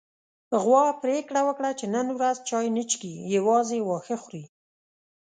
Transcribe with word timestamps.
غوا 0.63 0.85
پرېکړه 1.03 1.41
وکړه 1.47 1.71
چې 1.79 1.85
نن 1.95 2.07
ورځ 2.17 2.37
چای 2.49 2.67
نه 2.75 2.83
څښي، 2.89 3.13
يوازې 3.35 3.79
واښه 3.87 4.15
خوري. 4.21 4.43